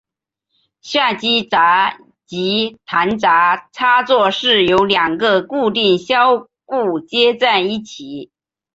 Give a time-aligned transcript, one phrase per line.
[0.81, 1.95] 下机匣
[2.25, 8.31] 及弹匣插座是由两个固定销固接在一起。